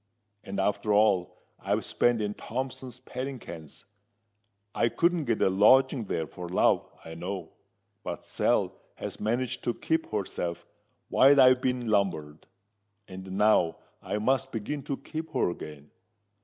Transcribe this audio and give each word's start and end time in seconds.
And 0.43 0.59
after 0.59 0.91
all 0.93 1.37
I've 1.59 1.85
spent 1.85 2.23
in 2.23 2.33
Thompson's 2.33 2.99
padding 2.99 3.37
kens, 3.37 3.85
I 4.73 4.89
couldn't 4.89 5.25
get 5.25 5.43
a 5.43 5.49
lodging 5.51 6.05
there 6.05 6.25
for 6.25 6.49
love, 6.49 6.89
I 7.05 7.13
know. 7.13 7.51
But 8.03 8.25
Sal 8.25 8.73
has 8.95 9.19
managed 9.19 9.63
to 9.65 9.75
keep 9.75 10.09
herself 10.11 10.65
while 11.09 11.39
I've 11.39 11.61
been 11.61 11.87
lumbered; 11.87 12.47
and 13.07 13.33
now 13.33 13.77
I 14.01 14.17
must 14.17 14.51
begin 14.51 14.81
to 14.85 14.97
keep 14.97 15.33
her 15.33 15.51
again. 15.51 15.91